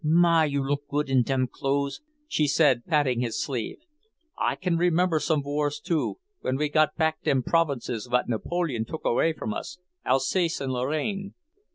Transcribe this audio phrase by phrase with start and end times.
[0.03, 3.77] "My, you look good in dem clothes," she said patting his sleeve.
[4.35, 9.05] "I can remember some wars, too; when we got back dem provinces what Napoleon took
[9.05, 11.35] away from us, Alsace and Lorraine.